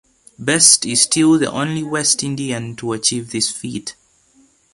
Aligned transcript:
Best 0.39 0.83
is 0.87 1.03
still 1.03 1.37
the 1.37 1.51
only 1.51 1.83
West 1.83 2.23
Indian 2.23 2.75
to 2.77 2.93
achieve 2.93 3.29
this 3.29 3.51
feat. 3.51 3.93